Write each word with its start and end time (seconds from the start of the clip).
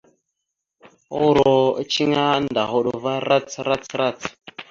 Uuro 1.23 1.53
eceŋé 1.81 2.19
annda 2.35 2.61
a 2.65 2.69
hoɗ 2.71 2.87
va 3.03 3.13
rac 3.27 3.47
rac 3.67 3.85
rac. 3.99 4.19